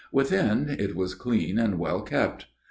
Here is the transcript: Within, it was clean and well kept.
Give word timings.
Within, 0.11 0.67
it 0.79 0.95
was 0.95 1.13
clean 1.13 1.59
and 1.59 1.77
well 1.77 2.01
kept. 2.01 2.47